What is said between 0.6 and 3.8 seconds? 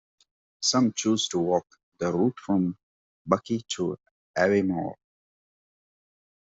Some choose to walk the route from Buckie